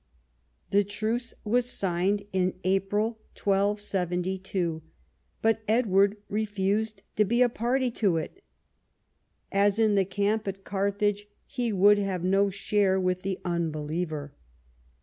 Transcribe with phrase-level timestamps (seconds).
[0.71, 4.81] The truce was signed in April 1272,
[5.43, 8.41] but Edward refused to be a party to it.
[9.51, 14.33] As in the camp at Carthage, he would have no share with the un believer.